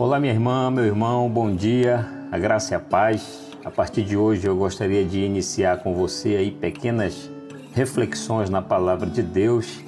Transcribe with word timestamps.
Olá, 0.00 0.20
minha 0.20 0.32
irmã, 0.32 0.70
meu 0.70 0.84
irmão, 0.84 1.28
bom 1.28 1.52
dia, 1.52 2.08
a 2.30 2.38
graça 2.38 2.72
e 2.72 2.76
a 2.76 2.78
paz. 2.78 3.50
A 3.64 3.70
partir 3.70 4.04
de 4.04 4.16
hoje 4.16 4.46
eu 4.46 4.56
gostaria 4.56 5.04
de 5.04 5.18
iniciar 5.18 5.78
com 5.78 5.92
você 5.92 6.36
aí 6.36 6.52
pequenas 6.52 7.28
reflexões 7.72 8.48
na 8.48 8.62
palavra 8.62 9.10
de 9.10 9.24
Deus 9.24 9.80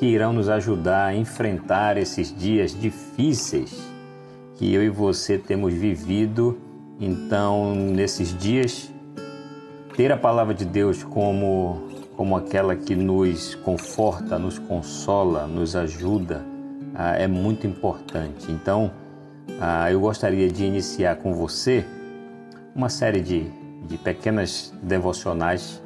que 0.00 0.06
irão 0.06 0.32
nos 0.32 0.48
ajudar 0.48 1.06
a 1.06 1.14
enfrentar 1.14 1.96
esses 1.96 2.36
dias 2.36 2.74
difíceis 2.76 3.88
que 4.56 4.74
eu 4.74 4.82
e 4.82 4.88
você 4.88 5.38
temos 5.38 5.72
vivido. 5.72 6.58
Então, 6.98 7.72
nesses 7.72 8.36
dias, 8.36 8.92
ter 9.96 10.10
a 10.10 10.16
palavra 10.16 10.54
de 10.54 10.64
Deus 10.64 11.04
como 11.04 11.88
como 12.16 12.36
aquela 12.36 12.74
que 12.74 12.96
nos 12.96 13.54
conforta, 13.54 14.40
nos 14.40 14.58
consola, 14.58 15.46
nos 15.46 15.76
ajuda, 15.76 16.44
ah, 16.96 17.14
é 17.16 17.28
muito 17.28 17.64
importante. 17.64 18.50
Então, 18.50 18.90
ah, 19.60 19.90
eu 19.90 20.00
gostaria 20.00 20.48
de 20.50 20.64
iniciar 20.64 21.16
com 21.16 21.34
você 21.34 21.84
uma 22.74 22.88
série 22.88 23.20
de, 23.20 23.50
de 23.86 23.98
pequenas 23.98 24.72
devocionais 24.82 25.82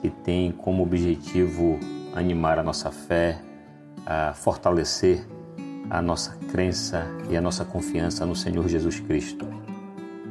que 0.00 0.10
tem 0.10 0.50
como 0.52 0.82
objetivo 0.82 1.78
animar 2.14 2.58
a 2.58 2.62
nossa 2.62 2.90
fé, 2.90 3.38
a 4.04 4.32
fortalecer 4.34 5.26
a 5.90 6.00
nossa 6.00 6.36
crença 6.50 7.06
e 7.28 7.36
a 7.36 7.40
nossa 7.40 7.64
confiança 7.64 8.24
no 8.24 8.34
Senhor 8.34 8.68
Jesus 8.68 9.00
Cristo. 9.00 9.46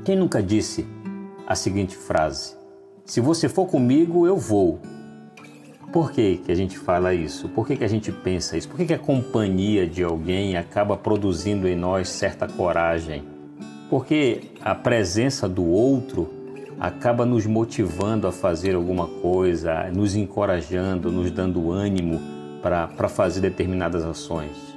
Quem 0.04 0.16
nunca 0.16 0.42
disse 0.42 0.88
a 1.46 1.56
seguinte 1.56 1.96
frase: 1.96 2.56
Se 3.06 3.22
você 3.22 3.48
for 3.48 3.68
comigo, 3.68 4.26
eu 4.26 4.38
vou. 4.38 4.80
Por 5.92 6.14
que, 6.14 6.38
que 6.38 6.52
a 6.52 6.56
gente 6.56 6.78
fala 6.78 7.14
isso? 7.14 7.50
Por 7.50 7.68
que, 7.68 7.76
que 7.76 7.84
a 7.84 7.88
gente 7.88 8.14
pensa 8.14 8.56
isso? 8.56 8.70
Por 8.70 8.78
que, 8.78 8.86
que 8.86 8.94
a 8.94 9.00
companhia 9.00 9.86
de 9.86 10.02
alguém 10.04 10.56
acaba 10.56 10.96
produzindo 10.96 11.68
em 11.68 11.76
nós 11.76 12.08
certa 12.08 12.48
coragem? 12.48 13.24
Porque 13.90 14.52
a 14.62 14.74
presença 14.74 15.50
do 15.50 15.66
outro 15.66 16.30
acaba 16.80 17.26
nos 17.26 17.46
motivando 17.46 18.26
a 18.26 18.32
fazer 18.32 18.74
alguma 18.74 19.06
coisa, 19.06 19.92
nos 19.92 20.16
encorajando, 20.16 21.12
nos 21.12 21.30
dando 21.30 21.72
ânimo 21.72 22.22
para 22.62 23.10
fazer 23.10 23.42
determinadas 23.42 24.06
ações. 24.06 24.71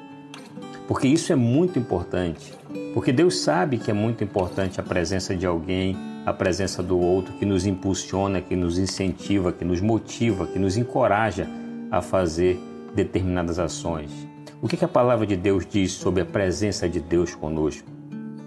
Porque 0.86 1.08
isso 1.08 1.32
é 1.32 1.36
muito 1.36 1.78
importante. 1.78 2.52
Porque 2.92 3.12
Deus 3.12 3.38
sabe 3.40 3.78
que 3.78 3.90
é 3.90 3.94
muito 3.94 4.22
importante 4.22 4.80
a 4.80 4.82
presença 4.82 5.34
de 5.34 5.46
alguém 5.46 5.96
a 6.24 6.32
presença 6.32 6.82
do 6.82 6.98
outro 6.98 7.34
que 7.34 7.44
nos 7.44 7.66
impulsiona, 7.66 8.40
que 8.40 8.56
nos 8.56 8.78
incentiva, 8.78 9.52
que 9.52 9.64
nos 9.64 9.80
motiva, 9.80 10.46
que 10.46 10.58
nos 10.58 10.76
encoraja 10.76 11.46
a 11.90 12.00
fazer 12.00 12.58
determinadas 12.94 13.58
ações. 13.58 14.10
O 14.62 14.68
que, 14.68 14.82
a 14.82 14.88
palavra 14.88 15.26
de 15.26 15.36
Deus 15.36 15.66
diz 15.66 15.92
sobre 15.92 16.22
a 16.22 16.26
presença 16.26 16.88
de 16.88 16.98
Deus 16.98 17.34
conosco? 17.34 17.86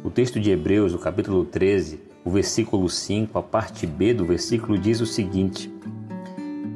O 0.04 0.10
texto 0.10 0.40
de 0.40 0.50
Hebreus, 0.50 0.94
o 0.94 0.98
capítulo 0.98 1.46
13, 1.46 2.00
o 2.26 2.32
versículo 2.32 2.90
5, 2.90 3.38
a 3.38 3.44
parte 3.44 3.86
B 3.86 4.14
do 4.14 4.26
versículo 4.26 4.78
diz 4.78 5.00
o 5.00 5.06
seguinte: 5.06 5.72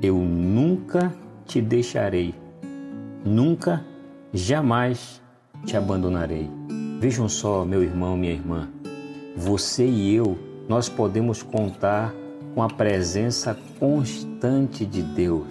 Eu 0.02 0.18
nunca 0.18 1.12
te 1.48 1.60
deixarei, 1.60 2.36
nunca, 3.26 3.84
jamais 4.32 5.21
te 5.66 5.78
abandonarei. 5.78 6.50
Vejam 7.00 7.28
só, 7.28 7.66
meu 7.66 7.84
irmão, 7.84 8.16
minha 8.16 8.34
irmã, 8.34 8.70
você 9.36 9.86
e 9.86 10.14
eu 10.14 10.38
nós 10.68 10.88
podemos 10.88 11.44
contar 11.44 12.14
com 12.54 12.62
a 12.62 12.68
presença 12.68 13.58
constante 13.80 14.86
de 14.86 15.02
Deus, 15.02 15.48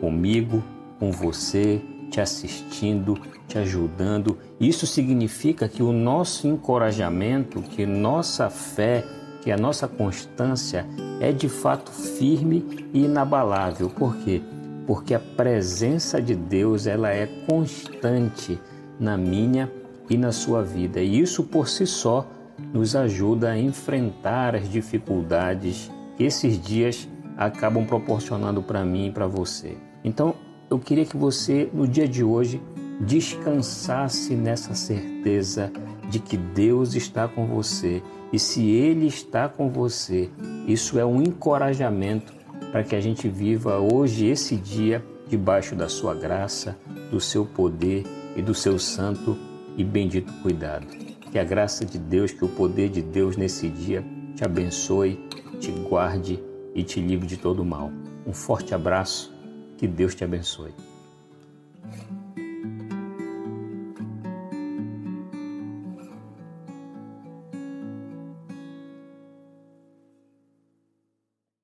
comigo, 0.00 0.62
com 0.98 1.10
você, 1.10 1.80
te 2.10 2.20
assistindo, 2.20 3.18
te 3.46 3.58
ajudando. 3.58 4.38
Isso 4.60 4.86
significa 4.86 5.68
que 5.68 5.82
o 5.82 5.92
nosso 5.92 6.46
encorajamento, 6.46 7.62
que 7.62 7.84
nossa 7.86 8.48
fé, 8.48 9.04
que 9.42 9.50
a 9.50 9.56
nossa 9.56 9.86
constância 9.86 10.86
é 11.20 11.32
de 11.32 11.48
fato 11.48 11.90
firme 11.90 12.88
e 12.92 13.04
inabalável. 13.04 13.88
Por 13.90 14.16
quê? 14.16 14.42
Porque 14.86 15.14
a 15.14 15.20
presença 15.20 16.20
de 16.20 16.34
Deus, 16.34 16.86
ela 16.86 17.10
é 17.10 17.26
constante 17.48 18.58
na 18.98 19.16
minha 19.16 19.70
e 20.08 20.16
na 20.16 20.32
sua 20.32 20.62
vida. 20.62 21.00
E 21.00 21.20
isso 21.20 21.44
por 21.44 21.68
si 21.68 21.86
só 21.86 22.26
nos 22.72 22.96
ajuda 22.96 23.50
a 23.50 23.58
enfrentar 23.58 24.54
as 24.54 24.68
dificuldades 24.68 25.90
que 26.16 26.24
esses 26.24 26.60
dias 26.60 27.08
acabam 27.36 27.86
proporcionando 27.86 28.62
para 28.62 28.84
mim 28.84 29.06
e 29.06 29.10
para 29.12 29.26
você. 29.26 29.76
Então, 30.02 30.34
eu 30.70 30.78
queria 30.78 31.04
que 31.04 31.16
você, 31.16 31.70
no 31.72 31.86
dia 31.86 32.08
de 32.08 32.24
hoje, 32.24 32.60
descansasse 33.00 34.34
nessa 34.34 34.74
certeza 34.74 35.70
de 36.10 36.18
que 36.18 36.36
Deus 36.36 36.94
está 36.94 37.28
com 37.28 37.46
você. 37.46 38.02
E 38.32 38.38
se 38.38 38.68
Ele 38.68 39.06
está 39.06 39.48
com 39.48 39.70
você, 39.70 40.28
isso 40.66 40.98
é 40.98 41.04
um 41.04 41.22
encorajamento 41.22 42.32
para 42.72 42.82
que 42.82 42.96
a 42.96 43.00
gente 43.00 43.28
viva 43.28 43.78
hoje 43.78 44.26
esse 44.26 44.56
dia 44.56 45.04
debaixo 45.28 45.74
da 45.74 45.88
sua 45.88 46.14
graça, 46.14 46.76
do 47.10 47.20
seu 47.20 47.46
poder 47.46 48.04
e 48.38 48.42
do 48.42 48.54
seu 48.54 48.78
santo 48.78 49.36
e 49.76 49.82
bendito 49.82 50.32
cuidado. 50.34 50.86
Que 51.32 51.40
a 51.40 51.44
graça 51.44 51.84
de 51.84 51.98
Deus, 51.98 52.30
que 52.30 52.44
o 52.44 52.48
poder 52.48 52.88
de 52.88 53.02
Deus 53.02 53.36
nesse 53.36 53.68
dia 53.68 54.04
te 54.36 54.44
abençoe, 54.44 55.18
te 55.58 55.72
guarde 55.72 56.40
e 56.72 56.84
te 56.84 57.00
livre 57.00 57.26
de 57.26 57.36
todo 57.36 57.64
mal. 57.64 57.90
Um 58.24 58.32
forte 58.32 58.72
abraço, 58.72 59.34
que 59.76 59.88
Deus 59.88 60.14
te 60.14 60.22
abençoe. 60.22 60.70